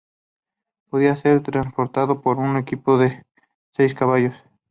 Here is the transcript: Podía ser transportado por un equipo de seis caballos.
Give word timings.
Podía 0.89 1.15
ser 1.15 1.43
transportado 1.43 2.21
por 2.21 2.39
un 2.39 2.57
equipo 2.57 2.97
de 2.97 3.23
seis 3.77 3.93
caballos. 3.93 4.33